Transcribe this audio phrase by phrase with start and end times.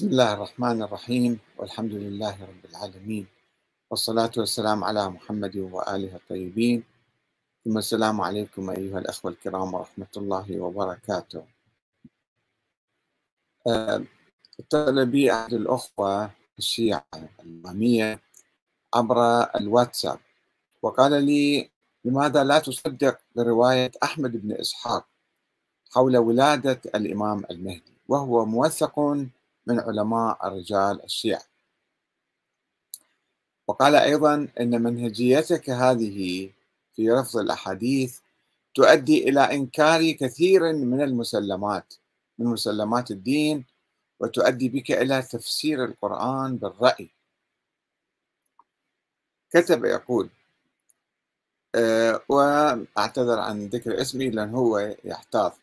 [0.00, 3.26] بسم الله الرحمن الرحيم والحمد لله رب العالمين
[3.90, 6.84] والصلاة والسلام على محمد وآله الطيبين.
[7.64, 11.44] ثم السلام عليكم أيها الأخوة الكرام ورحمة الله وبركاته.
[14.60, 17.04] اتصل بي أحد الأخوة الشيعة
[17.44, 18.20] الإمامية
[18.94, 19.18] عبر
[19.60, 20.18] الواتساب
[20.82, 21.70] وقال لي
[22.04, 25.04] لماذا لا تصدق برواية أحمد بن إسحاق
[25.92, 28.96] حول ولادة الإمام المهدي؟ وهو موثق
[29.66, 31.42] من علماء الرجال الشيعة.
[33.68, 36.50] وقال أيضا أن منهجيتك هذه
[36.96, 38.18] في رفض الأحاديث
[38.74, 41.94] تؤدي إلى إنكار كثير من المسلمات
[42.38, 43.64] من مسلمات الدين
[44.20, 47.10] وتؤدي بك إلى تفسير القرآن بالرأي.
[49.50, 50.30] كتب يقول
[51.74, 55.58] أه وأعتذر عن ذكر اسمي لأن هو يحتاط.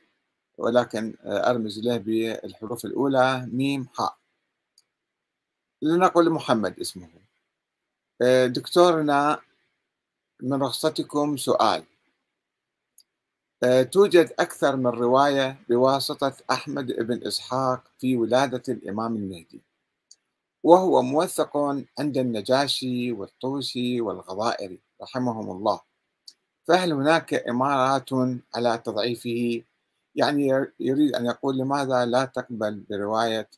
[0.58, 4.18] ولكن أرمز له بالحروف الأولى ميم حاء.
[5.82, 7.10] لنقل محمد اسمه.
[8.46, 9.40] دكتورنا
[10.42, 11.84] من رخصتكم سؤال.
[13.92, 19.62] توجد أكثر من رواية بواسطة أحمد بن إسحاق في ولادة الإمام المهدي
[20.64, 21.58] وهو موثق
[22.00, 25.80] عند النجاشي والطوسي والغضائري رحمهم الله.
[26.68, 28.10] فهل هناك إمارات
[28.56, 29.64] على تضعيفه؟
[30.18, 33.50] يعني يريد أن يقول لماذا لا تقبل برواية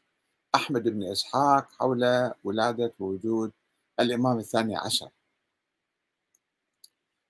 [0.55, 3.51] أحمد بن إسحاق حول ولادة ووجود
[3.99, 5.09] الإمام الثاني عشر؟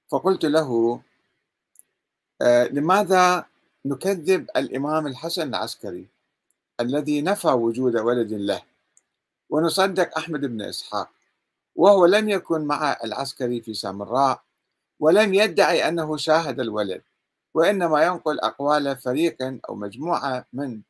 [0.07, 1.01] فقلت له
[2.71, 3.45] لماذا
[3.85, 6.07] نكذب الإمام الحسن العسكري
[6.79, 8.61] الذي نفى وجود ولد له
[9.49, 11.09] ونصدق أحمد بن إسحاق
[11.75, 14.41] وهو لم يكن مع العسكري في سامراء
[14.99, 17.01] ولم يدعي أنه شاهد الولد؟
[17.59, 19.37] وإنما ينقل أقوال فريق
[19.69, 20.81] أو مجموعة من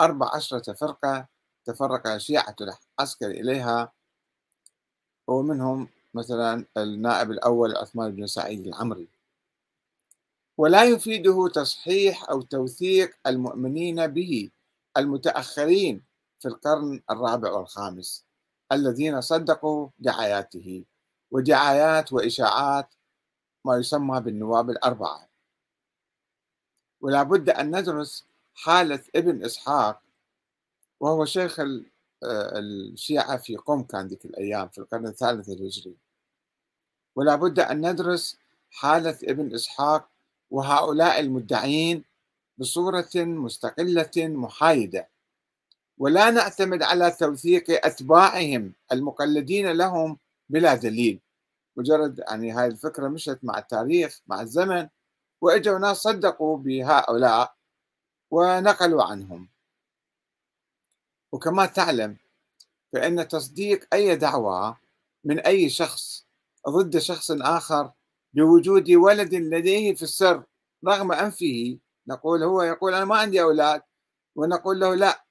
[0.00, 1.26] أربع عشرة فرقة
[1.64, 3.92] تفرق الشيعة العسكري إليها.
[5.26, 9.08] ومنهم مثلا النائب الأول عثمان بن سعيد العمري.
[10.58, 14.50] ولا يفيده تصحيح أو توثيق المؤمنين به
[14.96, 16.02] المتأخرين
[16.40, 18.24] في القرن الرابع والخامس
[18.72, 20.84] الذين صدقوا دعاياته.
[21.30, 22.94] ودعايات وإشاعات
[23.64, 25.33] ما يسمى بالنواب الأربعة.
[27.04, 30.00] ولا بد أن ندرس حالة ابن إسحاق
[31.00, 31.60] وهو شيخ
[32.24, 35.94] الشيعة في قم كان ذيك الأيام في القرن الثالث الهجري.
[37.16, 38.36] ولا بد أن ندرس
[38.70, 40.08] حالة ابن إسحاق
[40.50, 42.04] وهؤلاء المدعين
[42.58, 45.08] بصورة مستقلة محايدة.
[45.98, 51.20] ولا نعتمد على توثيق أتباعهم المقلدين لهم بلا دليل.
[51.76, 54.88] مجرد يعني هاي الفكرة مشت مع التاريخ مع الزمن
[55.44, 57.54] واجوا ناس صدقوا بهؤلاء
[58.30, 59.48] ونقلوا عنهم.
[61.32, 62.16] وكما تعلم
[62.92, 64.78] فإن تصديق أي دعوة
[65.24, 66.26] من أي شخص
[66.68, 67.92] ضد شخص آخر
[68.32, 70.44] بوجود ولد لديه في السر
[70.86, 73.82] رغم أنفه نقول هو يقول أنا ما عندي أولاد
[74.36, 75.24] ونقول له لا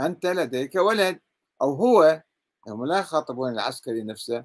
[0.00, 1.20] أنت لديك ولد.
[1.62, 2.22] أو هو
[2.68, 4.44] هم لا يخاطبون العسكري نفسه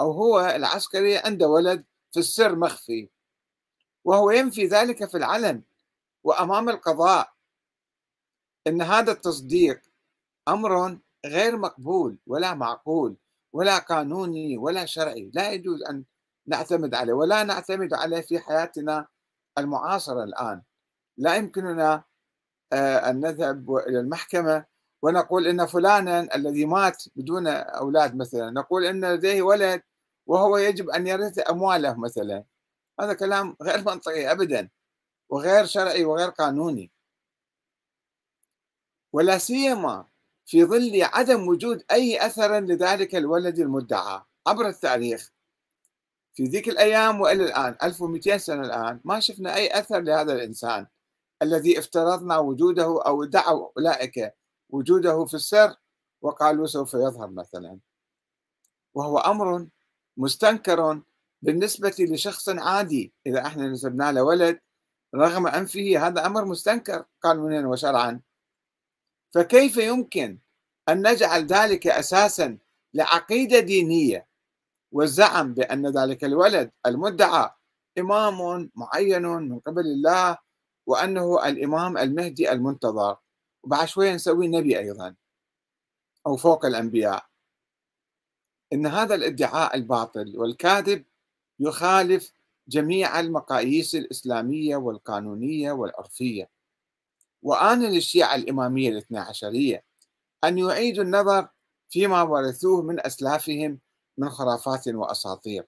[0.00, 3.08] أو هو العسكري عنده ولد في السر مخفي.
[4.04, 5.62] وهو ينفي ذلك في العلن
[6.24, 7.32] وأمام القضاء.
[8.66, 9.80] إن هذا التصديق
[10.48, 13.16] أمر غير مقبول ولا معقول
[13.52, 15.30] ولا قانوني ولا شرعي.
[15.34, 16.04] لا يجوز أن
[16.46, 19.06] نعتمد عليه ولا نعتمد عليه في حياتنا
[19.58, 20.62] المعاصرة الآن.
[21.16, 22.04] لا يمكننا
[22.72, 24.64] أن نذهب إلى المحكمة
[25.02, 29.82] ونقول إن فلانا الذي مات بدون أولاد مثلا نقول إن لديه ولد
[30.26, 32.44] وهو يجب أن يرث أمواله مثلا.
[33.02, 34.70] هذا كلام غير منطقي ابدا
[35.28, 36.90] وغير شرعي وغير قانوني.
[39.12, 40.06] ولا سيما
[40.46, 45.32] في ظل عدم وجود أي أثر لذلك الولد المدعى عبر التاريخ.
[46.34, 50.86] في ذيك الأيام وإلى الآن 1200 سنة الآن ما شفنا أي أثر لهذا الإنسان
[51.42, 54.34] الذي افترضنا وجوده أو ادعوا أولئك
[54.70, 55.76] وجوده في السر
[56.22, 57.78] وقالوا سوف يظهر مثلا.
[58.94, 59.66] وهو أمر
[60.16, 61.02] مستنكر
[61.42, 64.60] بالنسبة لشخص عادي إذا إحنا نسبنا له ولد
[65.14, 68.20] رغم أنفه هذا أمر مستنكر قانونيا وشرعا.
[69.34, 70.38] فكيف يمكن
[70.88, 72.58] أن نجعل ذلك أساسا
[72.94, 74.28] لعقيدة دينية
[74.92, 77.50] والزعم بأن ذلك الولد المدعى
[77.98, 80.38] إمام معين من قبل الله
[80.86, 83.16] وأنه الإمام المهدي المنتظر؟
[83.62, 85.14] وبعد شوية نسوي نبي أيضا
[86.26, 87.26] أو فوق الأنبياء.
[88.72, 91.04] إن هذا الادعاء الباطل والكاذب
[91.60, 92.32] يخالف
[92.68, 96.50] جميع المقاييس الإسلامية والقانونية والعرفية.
[97.42, 99.84] وأنا للشيعة الإمامية الاثنى عشرية
[100.44, 101.48] أن يعيدوا النظر
[101.88, 103.78] فيما ورثوه من أسلافهم
[104.18, 105.66] من خرافات وأساطير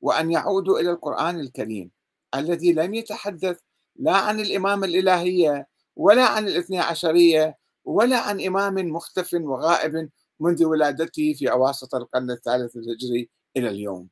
[0.00, 1.90] وأن يعودوا إلى القرآن الكريم
[2.34, 3.60] الذي لم يتحدث
[3.96, 10.10] لا عن الإمامة الإلهية ولا عن الاثني عشرية ولا عن إمام مختف وغائب
[10.40, 14.08] منذ ولادته في أواسط القرن الثالث الهجري إلى اليوم.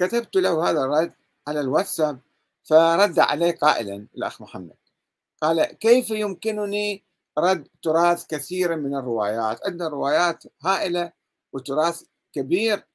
[0.00, 1.12] كتبت له هذا الرد
[1.48, 2.20] على الواتساب
[2.62, 4.76] فرد عليه قائلا الأخ محمد.
[5.42, 7.04] قال كيف يمكنني
[7.38, 11.12] رد تراث كثير من الروايات؟ عندنا روايات هائلة
[11.52, 12.02] وتراث
[12.32, 12.86] كبير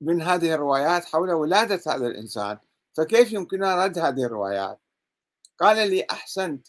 [0.00, 2.58] من هذه الروايات حول ولادة هذا الإنسان
[2.94, 4.80] فكيف يمكننا رد هذه الروايات؟
[5.60, 6.66] قال لي أحسنت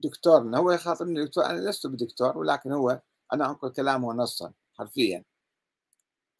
[0.00, 3.00] دكتورنا هو يخاطبني دكتور أنا لست بدكتور ولكن هو
[3.32, 5.24] أنا أنقل كلامه نصا حرفيا.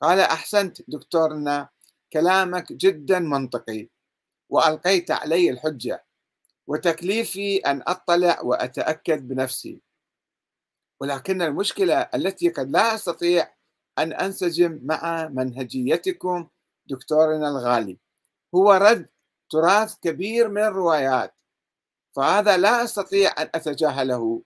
[0.03, 1.69] قال أحسنت دكتورنا
[2.13, 3.89] كلامك جدا منطقي
[4.49, 6.05] وألقيت علي الحجة
[6.67, 9.81] وتكليفي أن أطلع وأتأكد بنفسي.
[11.01, 13.55] ولكن المشكلة التي قد لا أستطيع
[13.99, 16.49] أن أنسجم مع منهجيتكم
[16.87, 17.99] دكتورنا الغالي
[18.55, 19.09] هو رد
[19.51, 21.35] تراث كبير من الروايات
[22.17, 24.43] فهذا لا أستطيع أن أتجاهله.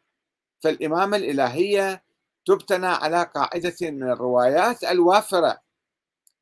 [0.61, 2.05] فالإمامة الإلهية
[2.47, 5.61] تبتنى على قاعدة من الروايات الوافرة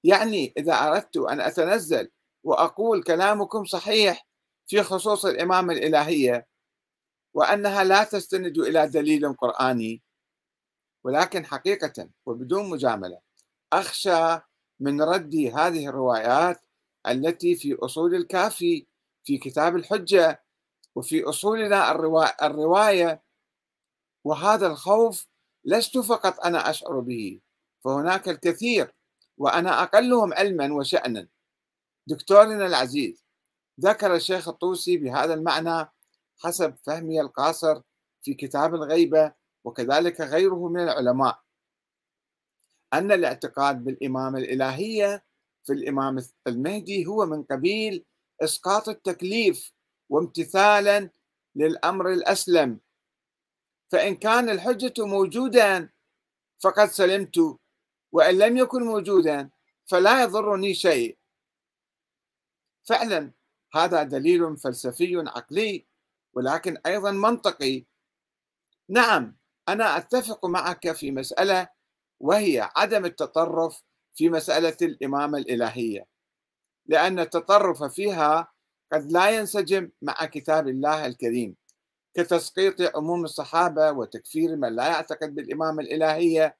[0.04, 2.10] يعني إذا أردت أن أتنزل
[2.44, 4.26] وأقول كلامكم صحيح
[4.66, 6.46] في خصوص الإمامة الإلهية
[7.34, 10.02] وأنها لا تستند إلى دليل قرآني
[11.04, 13.20] ولكن حقيقة وبدون مجاملة
[13.72, 14.40] أخشى
[14.80, 16.60] من رد هذه الروايات
[17.08, 18.86] التي في أصول الكافي
[19.24, 20.44] في كتاب الحجة
[20.94, 21.90] وفي أصولنا
[22.42, 23.22] الرواية
[24.24, 25.26] وهذا الخوف
[25.64, 27.40] لست فقط أنا أشعر به
[27.84, 28.94] فهناك الكثير
[29.38, 31.28] وأنا أقلهم علما وشأنا.
[32.06, 33.24] دكتورنا العزيز
[33.80, 35.88] ذكر الشيخ الطوسي بهذا المعنى
[36.38, 37.82] حسب فهمي القاصر
[38.22, 39.32] في كتاب الغيبة
[39.64, 41.40] وكذلك غيره من العلماء.
[42.92, 45.24] أن الاعتقاد بالإمامة الإلهية
[45.64, 48.04] في الإمام المهدي هو من قبيل
[48.42, 49.72] إسقاط التكليف
[50.08, 51.10] وامتثالا
[51.54, 52.80] للأمر الأسلم.
[53.88, 55.88] فإن كان الحجة موجودا
[56.58, 57.58] فقد سلمت
[58.12, 59.50] وإن لم يكن موجودا
[59.86, 61.18] فلا يضرني شيء.
[62.84, 63.32] فعلا
[63.74, 65.86] هذا دليل فلسفي عقلي
[66.34, 67.84] ولكن أيضا منطقي.
[68.88, 69.36] نعم
[69.68, 71.68] أنا أتفق معك في مسألة
[72.20, 73.82] وهي عدم التطرف
[74.14, 76.06] في مسألة الإمامة الإلهية
[76.86, 78.52] لأن التطرف فيها
[78.92, 81.56] قد لا ينسجم مع كتاب الله الكريم
[82.14, 86.56] كتسقيط عموم الصحابة وتكفير من لا يعتقد بالإمامة الإلهية.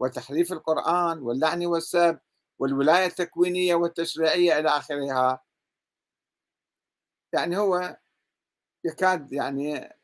[0.00, 2.18] وتحريف القرآن واللعن والسب
[2.58, 5.44] والولاية التكوينية والتشريعية إلى آخرها.
[7.32, 7.98] يعني هو
[8.84, 9.94] يكاد يعني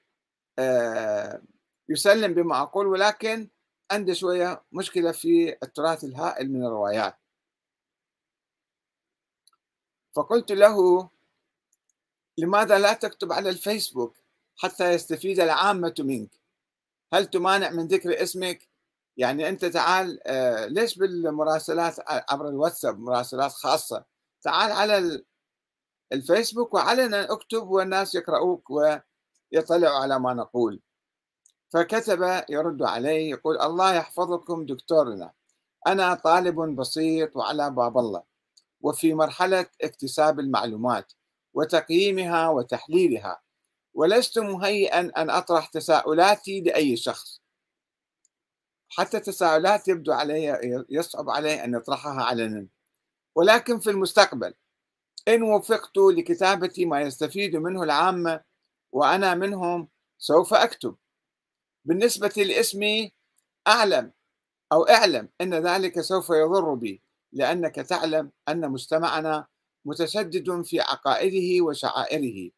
[0.58, 1.42] آه،
[1.88, 3.50] يسلم بما أقول ولكن
[3.90, 7.18] عنده شوية مشكلة في التراث الهائل من الروايات.
[10.14, 11.08] فقلت له
[12.38, 14.16] لماذا لا تكتب على الفيسبوك
[14.56, 16.30] حتى يستفيد العامة منك؟
[17.12, 18.68] هل تمانع من ذكر اسمك
[19.16, 24.04] يعني أنت تعال آه، ليش بالمراسلات عبر الواتساب مراسلات خاصة؟
[24.42, 25.22] تعال على
[26.12, 30.80] الفيسبوك وعلنا اكتب والناس يقرؤوك ويطلعوا على ما نقول.
[31.68, 35.32] فكتب يرد عليه يقول الله يحفظكم دكتورنا
[35.86, 38.22] أنا طالب بسيط وعلى باب الله
[38.80, 41.12] وفي مرحلة اكتساب المعلومات
[41.54, 43.40] وتقييمها وتحليلها
[43.94, 47.42] ولست مهيئا أن أطرح تساؤلاتي لأي شخص.
[48.98, 52.66] حتى تساؤلات يبدو علي يصعب عليه أن يطرحها علنا
[53.34, 54.54] ولكن في المستقبل
[55.28, 58.40] إن وفقت لكتابة ما يستفيد منه العامة
[58.92, 59.88] وأنا منهم
[60.18, 60.96] سوف أكتب.
[61.84, 63.12] بالنسبة لاسمي
[63.68, 64.12] أعلم
[64.72, 69.46] أو أعلم أن ذلك سوف يضر بي لأنك تعلم أن مجتمعنا
[69.84, 72.50] متشدد في عقائده وشعائره.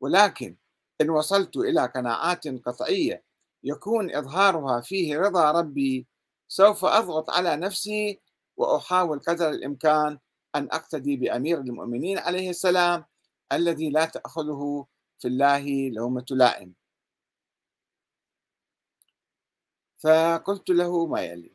[0.00, 0.56] ولكن
[1.00, 3.29] إن وصلت إلى قناعات قطعية
[3.64, 6.06] يكون إظهارها فيه رضا ربي
[6.48, 8.20] سوف أضغط على نفسي
[8.56, 10.18] وأحاول قدر الإمكان
[10.54, 13.04] أن أقتدي بأمير المؤمنين عليه السلام
[13.52, 14.86] الذي لا تأخذه
[15.18, 16.74] في الله لومة لائم.
[19.98, 21.52] فقلت له ما يلي.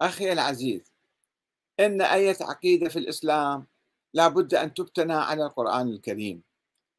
[0.00, 0.92] أخي العزيز
[1.80, 3.66] إن أي عقيدة في الإسلام
[4.14, 6.42] لا بد أن تبتنى على القرآن الكريم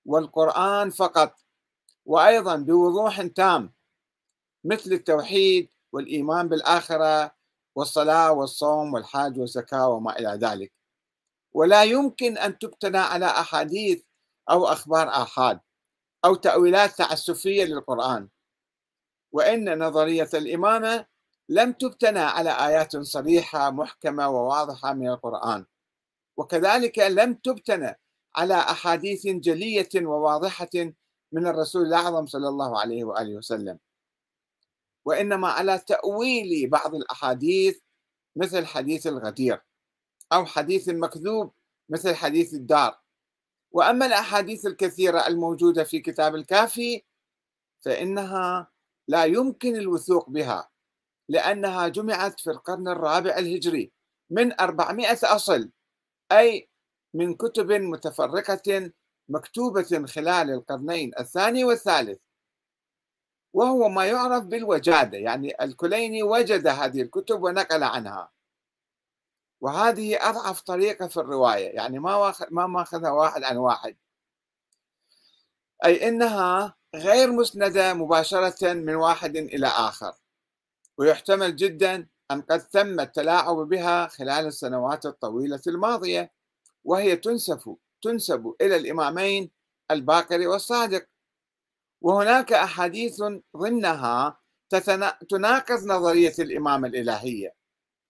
[0.05, 1.39] والقرآن فقط
[2.05, 3.73] وأيضا بوضوح تام
[4.63, 7.31] مثل التوحيد والإيمان بالآخرة
[7.75, 10.71] والصلاة والصوم والحاج والزكاة وما إلى ذلك.
[11.53, 14.03] ولا يمكن أن تبتنى على أحاديث
[14.49, 15.59] أو أخبار آحاد
[16.25, 18.29] أو تأويلات تعسفية للقرآن.
[19.31, 21.05] وإن نظرية الإمامة
[21.49, 25.65] لم تبتنى على آيات صريحة محكمة وواضحة من القرآن.
[26.37, 27.99] وكذلك لم تبتنى
[28.35, 30.69] على أحاديث جلية وواضحة
[31.31, 33.79] من الرسول الأعظم صلى الله عليه وآله وسلم.
[35.05, 37.79] وإنما على تأويل بعض الأحاديث
[38.35, 39.61] مثل حديث الغدير
[40.33, 41.53] أو حديث مكذوب
[41.89, 43.01] مثل حديث الدار.
[43.71, 47.03] وأما الأحاديث الكثيرة الموجودة في كتاب الكافي
[47.81, 48.71] فإنها
[49.07, 50.69] لا يمكن الوثوق بها
[51.29, 53.91] لأنها جمعت في القرن الرابع الهجري
[54.29, 55.71] من 400 أصل
[56.31, 56.69] أي
[57.13, 58.91] من كتب متفرقة
[59.29, 62.19] مكتوبة خلال القرنين الثاني والثالث.
[63.53, 68.31] وهو ما يعرف بالوجادة يعني الكليني وجد هذه الكتب ونقل عنها.
[69.61, 73.97] وهذه أضعف طريقة في الرواية يعني ما ما ماخذها واحد عن واحد.
[75.85, 80.13] أي إنها غير مسندة مباشرة من واحد إلى آخر
[80.97, 86.31] ويحتمل جدا أن قد تم التلاعب بها خلال السنوات الطويلة الماضية
[86.83, 89.51] وهي تنسب تنسب إلى الإمامين
[89.91, 91.07] الباقر والصادق.
[92.01, 93.23] وهناك أحاديث
[93.57, 94.39] ضمنها
[95.29, 97.55] تناقض نظرية الإمامة الإلهية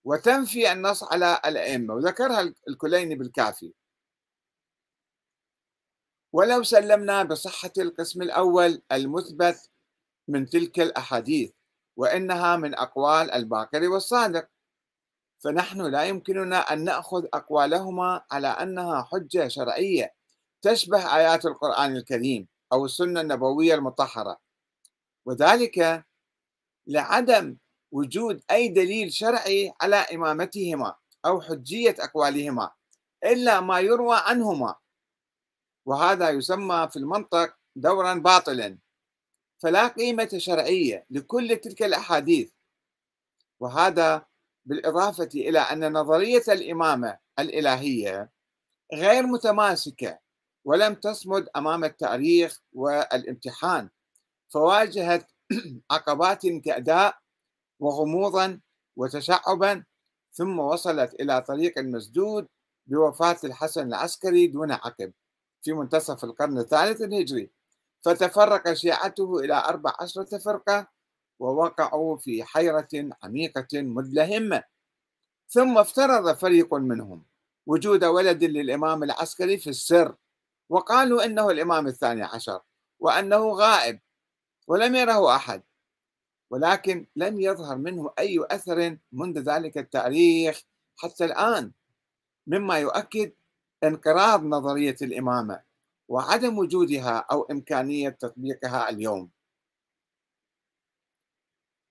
[0.06, 3.74] وتنفي النص على الأئمة وذكرها الكليني بالكافي.
[6.34, 9.70] ولو سلمنا بصحة القسم الأول المثبت
[10.28, 11.52] من تلك الأحاديث
[11.98, 14.50] وإنها من أقوال الباقر والصادق
[15.40, 20.14] فنحن لا يمكننا أن نأخذ أقوالهما على أنها حجة شرعية
[20.62, 22.48] تشبه آيات القرآن الكريم.
[22.74, 24.40] أو السنة النبوية المطهرة.
[25.26, 26.06] وذلك
[26.88, 27.58] لعدم
[27.92, 32.72] وجود أي دليل شرعي على إمامتهما أو حجية أقوالهما
[33.24, 34.76] إلا ما يروى عنهما.
[35.86, 38.78] وهذا يسمى في المنطق دورا باطلا.
[39.60, 42.52] فلا قيمة شرعية لكل تلك الأحاديث.
[43.60, 44.26] وهذا
[44.66, 48.32] بالإضافة إلى أن نظرية الإمامة الإلهية
[48.94, 50.20] غير متماسكة
[50.66, 53.90] ولم تصمد أمام التاريخ والامتحان.
[54.50, 55.32] فواجهت
[55.92, 57.18] عقبات كأداء
[57.80, 58.60] وغموضا
[58.96, 59.84] وتشعبا
[60.34, 62.48] ثم وصلت إلى طريق مسدود
[62.88, 65.14] بوفاة الحسن العسكري دون عقب
[65.62, 67.50] في منتصف القرن الثالث الهجري.
[68.02, 70.88] فتفرق شيعته إلى أربع عشرة فرقة
[71.40, 74.64] ووقعوا في حيرة عميقة مدلهمة.
[75.50, 77.24] ثم افترض فريق منهم
[77.68, 80.16] وجود ولد للإمام العسكري في السر
[80.72, 82.62] وقالوا إنه الإمام الثاني عشر
[83.00, 84.00] وأنه غائب
[84.68, 85.64] ولم يره أحد
[86.50, 90.64] ولكن لم يظهر منه أي أثر منذ ذلك التاريخ
[90.98, 91.72] حتى الآن
[92.48, 93.32] مما يؤكد
[93.84, 95.62] انقراض نظرية الإمامة
[96.08, 99.30] وعدم وجودها أو إمكانية تطبيقها اليوم.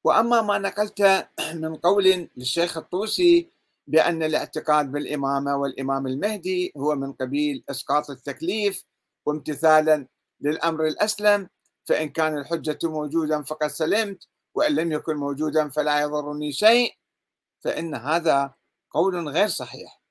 [0.04, 3.48] وأما ما نقلت من قول للشيخ الطوسي
[3.90, 8.84] بأن الاعتقاد بالإمامة والإمام المهدي هو من قبيل إسقاط التكليف
[9.26, 10.06] وامتثالا
[10.40, 11.48] للأمر الأسلم
[11.88, 16.94] فإن كان الحجة موجودا فقد سلمت وإن لم يكن موجودا فلا يضرني شيء.
[17.64, 18.54] فإن هذا
[18.90, 20.02] قول غير صحيح.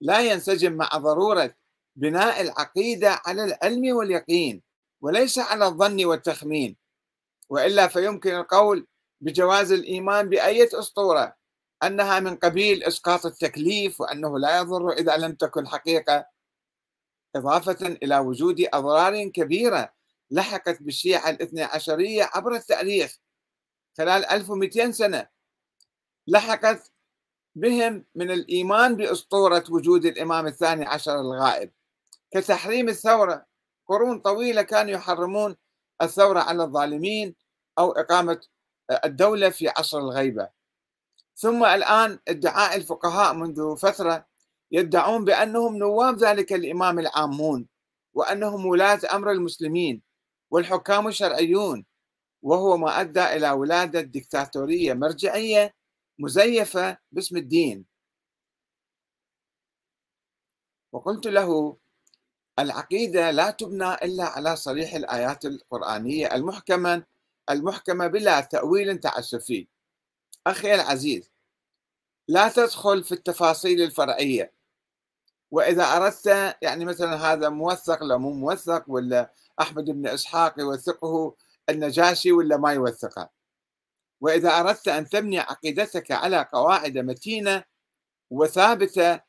[0.00, 1.54] لا ينسجم مع ضرورة
[1.96, 4.62] بناء العقيدة على العلم واليقين
[5.00, 6.76] وليس على الظن والتخمين.
[7.48, 8.86] وإلا فيمكن القول
[9.20, 11.39] بجواز الإيمان بأية أسطورة
[11.82, 16.26] أنها من قبيل إسقاط التكليف وأنه لا يضر إذا لم تكن حقيقة
[17.36, 19.92] إضافة إلى وجود أضرار كبيرة
[20.30, 23.18] لحقت بالشيعة الاثنى عشرية عبر التاريخ
[23.98, 25.28] خلال 1200 سنة.
[26.26, 26.92] لحقت
[27.54, 31.72] بهم من الإيمان بأسطورة وجود الإمام الثاني عشر الغائب.
[32.30, 33.46] كتحريم الثورة
[33.86, 35.56] قرون طويلة كانوا يحرمون
[36.02, 37.34] الثورة على الظالمين
[37.78, 38.40] أو إقامة
[39.04, 40.59] الدولة في عصر الغيبة.
[41.40, 44.26] ثم الآن ادعاء الفقهاء منذ فترة
[44.72, 47.68] يدعون بأنهم نواب ذلك الإمام العامون
[48.14, 50.02] وأنهم ولاة أمر المسلمين
[50.50, 51.84] والحكام الشرعيون
[52.42, 55.74] وهو ما أدى إلى ولادة دكتاتورية مرجعية
[56.18, 57.84] مزيفة باسم الدين.
[60.92, 61.76] وقلت له
[62.58, 67.04] العقيدة لا تبنى إلا على صريح الآيات القرآنية المحكمة
[67.50, 69.68] المحكمة بلا تأويل تعسفي.
[70.46, 71.29] أخي العزيز
[72.30, 74.52] لا تدخل في التفاصيل الفرعية.
[75.50, 76.26] وإذا أردت
[76.62, 81.34] يعني مثلا هذا موثق لا مو موثق ولا أحمد بن إسحاق يوثقه
[81.68, 83.30] النجاشي ولا ما يوثقه.
[84.20, 87.64] وإذا أردت أن تبني عقيدتك على قواعد متينة
[88.30, 89.20] وثابتة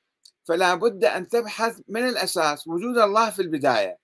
[0.43, 2.67] فلا بد أن تبحث من الأساس.
[2.67, 3.97] وجود الله في البداية.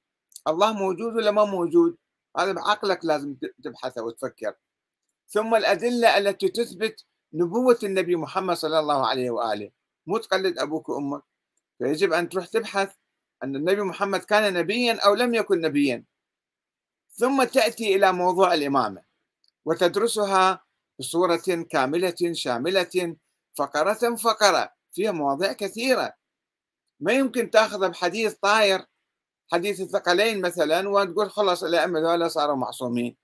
[0.47, 1.97] الله موجود ولا ما موجود؟
[2.37, 4.53] هذا بعقلك لازم تبحثه وتفكر.
[5.29, 9.71] ثم الأدلة التي تثبت نبوة النبي محمد صلى الله عليه وآله.
[10.07, 11.23] مو تقلد أبوك وأمك.
[11.77, 12.95] فيجب أن تروح تبحث
[13.43, 16.03] أن النبي محمد كان نبيا أو لم يكن نبيا.
[17.11, 19.03] ثم تأتي إلى موضوع الإمامة.
[19.65, 20.63] وتدرسها
[20.99, 23.15] بصورة كاملة شاملة
[23.57, 26.13] فقرة فقرة فيها مواضيع كثيرة.
[26.99, 28.85] ما يمكن تأخذ بحديث طاير
[29.51, 33.17] حديث الثقلين مثلا وتقول خلاص الأئمة ذولا صاروا معصومين.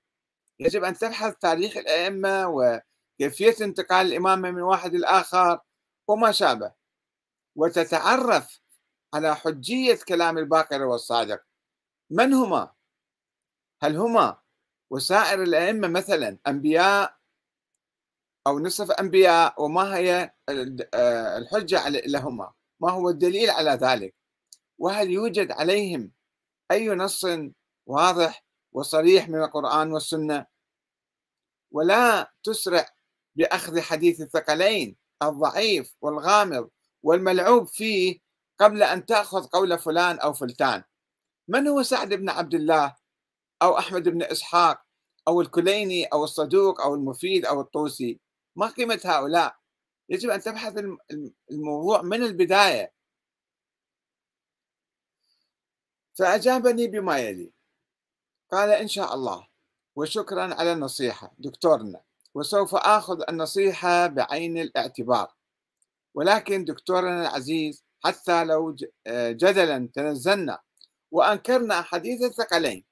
[0.59, 2.47] يجب أن تبحث تاريخ الأئمة
[3.27, 5.59] وكيفية انتقال الإمامة من واحد لآخر
[6.07, 6.73] وما شابه.
[7.55, 8.61] وتتعرف
[9.13, 11.43] على حجية كلام الباقر والصادق.
[12.09, 12.73] من هما؟
[13.83, 14.41] هل هما
[14.91, 17.17] وسائر الأئمة مثلا أنبياء
[18.47, 20.33] أو نصف أنبياء؟ وما هي
[21.37, 24.15] الحجة لهما؟ ما هو الدليل على ذلك؟
[24.77, 26.11] وهل يوجد عليهم
[26.71, 27.25] أي نص
[27.85, 30.45] واضح وصريح من القرآن والسنة؟
[31.71, 32.85] ولا تسرع
[33.35, 36.69] بأخذ حديث الثقلين الضعيف والغامض
[37.03, 38.19] والملعوب فيه
[38.59, 40.83] قبل أن تأخذ قول فلان أو فلتان.
[41.47, 42.95] من هو سعد بن عبد الله
[43.61, 44.85] أو أحمد بن إسحاق
[45.27, 48.19] أو الكليني أو الصدوق أو المفيد أو الطوسي؟
[48.55, 49.55] ما قيمة هؤلاء؟
[50.09, 50.73] يجب أن تبحث
[51.51, 52.93] الموضوع من البداية.
[56.13, 57.53] فأجابني بما يلي.
[58.51, 59.47] قال إن شاء الله.
[59.95, 61.33] وشكرا على النصيحة.
[61.37, 62.01] دكتورنا.
[62.35, 65.33] وسوف آخذ النصيحة بعين الاعتبار.
[66.15, 68.75] ولكن دكتورنا العزيز حتى لو
[69.07, 70.59] جدلا تنزلنا
[71.11, 72.85] وأنكرنا حديث الثقلين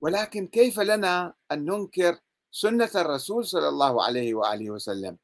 [0.00, 2.18] ولكن كيف لنا أن ننكر
[2.50, 5.18] سنة الرسول صلى الله عليه وآله وسلم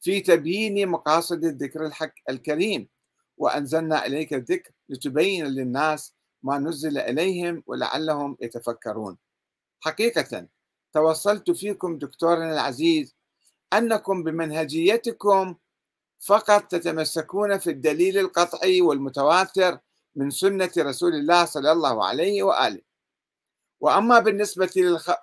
[0.00, 2.88] في تبيين مقاصد الذكر الحق الكريم؟
[3.36, 9.18] وأنزلنا إليك الذكر لتبين للناس ما نزل إليهم ولعلهم يتفكرون.
[9.80, 10.48] حقيقة
[10.92, 13.14] توصلت فيكم دكتورنا العزيز
[13.72, 15.56] أنكم بمنهجيتكم
[16.20, 19.78] فقط تتمسكون في الدليل القطعي والمتواتر
[20.16, 22.82] من سنة رسول الله صلى الله عليه وآله.
[23.80, 24.70] وأما بالنسبة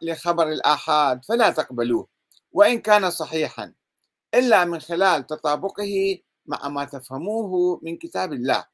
[0.02, 2.08] لخبر الآحاد فلا تقبلوه
[2.52, 3.74] وإن كان صحيحا
[4.34, 8.66] إلا من خلال تطابقه مع ما تفهموه من كتاب الله.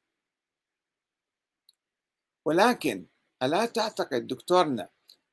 [2.44, 3.06] ولكن
[3.42, 4.88] ألا تعتقد دكتورنا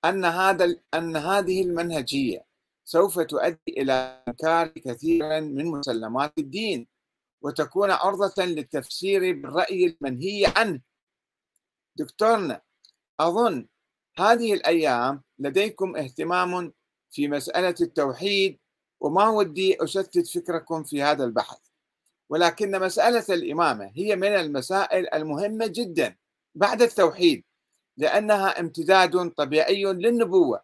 [0.05, 2.45] أن هذا أن هذه المنهجية
[2.85, 6.87] سوف تؤدي إلى إنكار كثيرا من مسلمات الدين
[7.41, 10.81] وتكون عرضة للتفسير بالرأي المنهي عنه.
[11.95, 12.61] دكتورنا
[13.19, 13.67] أظن
[14.17, 16.73] هذه الأيام لديكم اهتمام
[17.09, 18.59] في مسألة التوحيد
[18.99, 21.59] وما ودي أشتت فكركم في هذا البحث.
[22.29, 26.15] ولكن مسألة الإمامة هي من المسائل المهمة جدا
[26.55, 27.43] بعد التوحيد.
[27.97, 30.63] لأنها امتداد طبيعي للنبوة.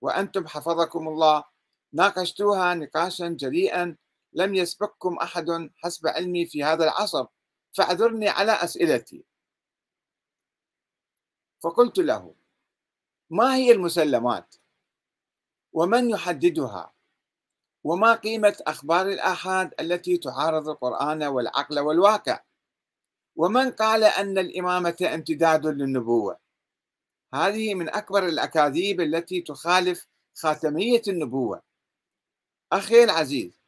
[0.00, 1.44] وأنتم حفظكم الله.
[1.92, 3.96] ناقشتوها نقاشا جريئا.
[4.32, 7.26] لم يسبقكم أحد حسب علمي في هذا العصر.
[7.72, 9.24] فاعذرني على أسئلتي.
[11.62, 12.34] فقلت له
[13.30, 14.54] ما هي المسلمات؟
[15.72, 16.92] ومن يحددها؟
[17.84, 22.40] وما قيمة أخبار الآحاد التي تعارض القرآن والعقل والواقع؟
[23.36, 26.43] ومن قال أن الإمامة امتداد للنبوة؟
[27.34, 31.62] هذه من أكبر الأكاذيب التي تخالف خاتمية النبوة.
[32.72, 33.60] أخي العزيز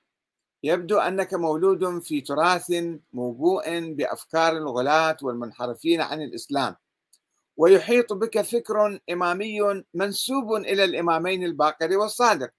[0.63, 2.73] يبدو أنك مولود في تراث
[3.13, 6.77] موبوء بأفكار الغلاة والمنحرفين عن الإسلام
[7.57, 12.51] ويحيط بك فكر إمامي منسوب إلى الإمامين الباقر والصادق.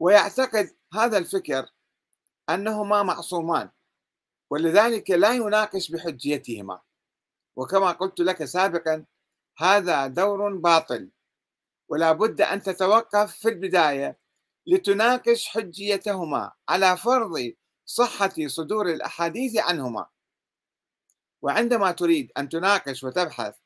[0.00, 1.70] ويعتقد هذا الفكر
[2.50, 3.70] أنهما معصومان
[4.50, 6.80] ولذلك لا يناقش بحجيتهما.
[7.56, 9.04] وكما قلت لك سابقا
[9.60, 11.10] هذا دور باطل.
[11.88, 14.18] ولا بد أن تتوقف في البداية
[14.66, 17.52] لتناقش حجيتهما على فرض
[17.84, 20.06] صحة صدور الأحاديث عنهما.
[21.42, 23.56] وعندما تريد أن تناقش وتبحث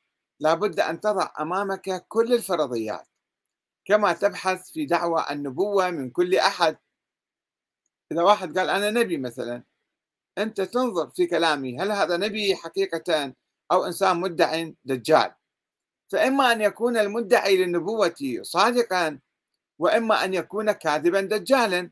[0.41, 3.09] لابد أن تضع أمامك كل الفرضيات
[3.85, 6.77] كما تبحث في دعوى النبوة من كل أحد.
[8.13, 9.63] إذا واحد قال أنا نبي مثلا
[10.39, 13.35] أنت تنظر في كلامي هل هذا نبي حقيقة
[13.73, 15.35] أو إنسان مدعي دجال؟
[16.13, 19.21] فإما أن يكون المدعي للنبوة صادقا
[19.79, 21.91] وإما أن يكون كاذبا دجالا.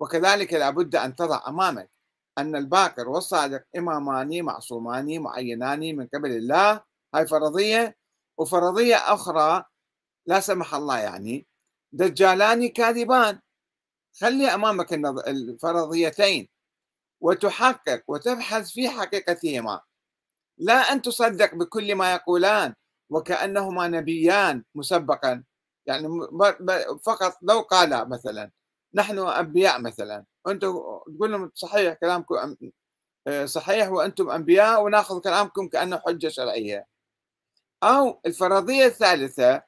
[0.00, 1.90] وكذلك لابد أن تضع أمامك
[2.38, 6.80] أن الباقر والصادق إمامان معصومان معينان من قبل الله.
[7.14, 7.96] هاي فرضية.
[8.38, 9.64] وفرضية أخرى
[10.26, 11.46] لا سمح الله يعني
[11.92, 13.40] دجالان كاذبان.
[14.20, 14.92] خلي أمامك
[15.28, 16.48] الفرضيتين
[17.20, 19.80] وتحقق وتبحث في حقيقتهما.
[20.60, 22.74] لا أن تصدق بكل ما يقولان
[23.10, 25.44] وكأنهما نبيان مسبقا.
[25.86, 26.08] يعني
[27.04, 28.50] فقط لو قال مثلا
[28.94, 30.24] نحن أنبياء مثلا.
[30.46, 30.72] وأنتم
[31.16, 32.56] تقول لهم صحيح كلامكم
[33.26, 36.86] آه، صحيح وأنتم أنبياء ونأخذ كلامكم كأنه حجة شرعية.
[37.82, 39.62] أو الفرضية الثالثة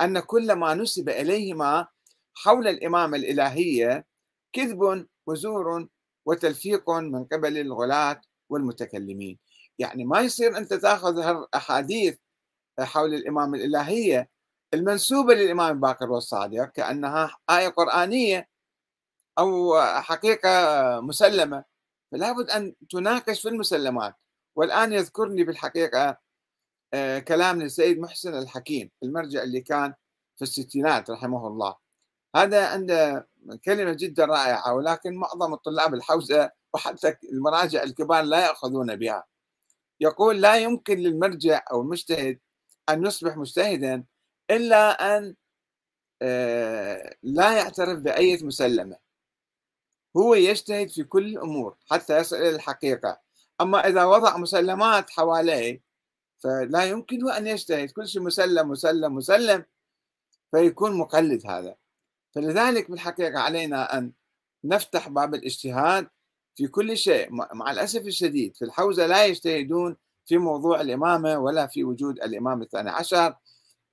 [0.00, 1.86] أن كل ما نسب إليهما
[2.34, 4.06] حول الإمامة الإلهية
[4.52, 5.88] كذب وزور
[6.26, 8.20] وتلفيق من قبل الغلاة
[8.50, 9.38] والمتكلمين.
[9.78, 12.16] يعني ما يصير أنت تأخذ الأحاديث
[12.80, 14.30] حول الإمامة الإلهية
[14.74, 18.48] المنسوبة للإمام الباقر والصادق كأنها آية قرآنية
[19.38, 20.50] أو حقيقة
[21.00, 21.64] مسلمة.
[22.12, 24.14] فلا بد أن تناقش في المسلمات.
[24.56, 26.18] والآن يذكرني بالحقيقة
[26.94, 29.94] آه، كلام للسيد محسن الحكيم المرجع اللي كان
[30.36, 31.76] في الستينات رحمه الله.
[32.36, 33.28] هذا عنده
[33.64, 39.24] كلمة جدا رائعة ولكن معظم الطلاب الحوزة وحتى المراجع الكبار لا يأخذون بها.
[40.00, 42.40] يقول لا يمكن للمرجع أو المجتهد
[42.88, 44.04] أن يصبح مجتهدا
[44.50, 45.36] إلا أن
[46.22, 48.96] آه، لا يعترف بأي مسلمة.
[50.16, 53.20] هو يجتهد في كل الأمور حتى يصل إلى الحقيقة.
[53.60, 55.82] أما إذا وضع مسلمات حواليه
[56.38, 57.90] فلا يمكن أن يجتهد.
[57.90, 59.64] كل شيء مسلم مسلم مسلم
[60.50, 61.76] فيكون مقلد هذا.
[62.34, 64.12] فلذلك بالحقيقة علينا أن
[64.64, 66.08] نفتح باب الاجتهاد
[66.56, 67.28] في كل شيء.
[67.32, 72.90] مع الأسف الشديد في الحوزة لا يجتهدون في موضوع الإمامة ولا في وجود الإمام الثاني
[72.90, 73.36] عشر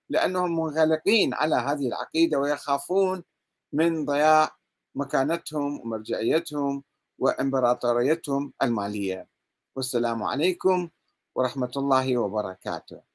[0.10, 3.24] لأنهم منغلقين على هذه العقيدة ويخافون
[3.74, 4.56] من ضياع
[4.96, 6.84] مكانتهم ومرجعيتهم
[7.20, 9.28] وإمبراطوريتهم المالية.
[9.76, 10.90] والسلام عليكم
[11.36, 13.13] ورحمة الله وبركاته.